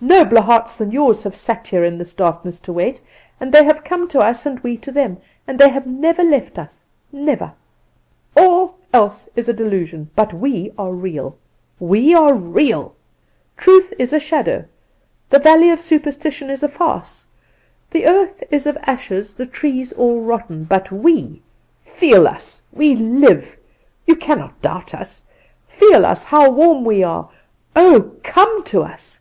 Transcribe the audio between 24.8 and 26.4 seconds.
us. Feel us